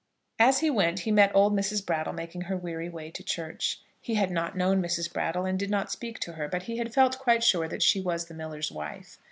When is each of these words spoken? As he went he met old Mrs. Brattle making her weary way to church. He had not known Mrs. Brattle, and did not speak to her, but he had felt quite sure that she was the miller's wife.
As 0.39 0.61
he 0.61 0.71
went 0.71 1.01
he 1.01 1.11
met 1.11 1.29
old 1.35 1.53
Mrs. 1.55 1.85
Brattle 1.85 2.11
making 2.11 2.41
her 2.45 2.57
weary 2.57 2.89
way 2.89 3.11
to 3.11 3.21
church. 3.23 3.81
He 3.99 4.15
had 4.15 4.31
not 4.31 4.57
known 4.57 4.81
Mrs. 4.81 5.13
Brattle, 5.13 5.45
and 5.45 5.59
did 5.59 5.69
not 5.69 5.91
speak 5.91 6.17
to 6.21 6.33
her, 6.33 6.47
but 6.47 6.63
he 6.63 6.77
had 6.77 6.91
felt 6.91 7.19
quite 7.19 7.43
sure 7.43 7.67
that 7.67 7.83
she 7.83 8.01
was 8.01 8.25
the 8.25 8.33
miller's 8.33 8.71
wife. 8.71 9.19